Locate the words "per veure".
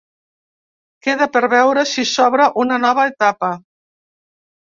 1.35-1.83